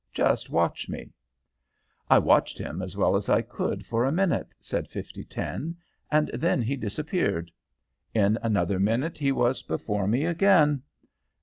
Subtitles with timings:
[0.13, 1.11] Just watch me!'
[2.09, 5.75] "I watched him as well as I could for a minute," said 5010;
[6.09, 7.51] "and then he disappeared.
[8.15, 10.81] In another minute he was before me again.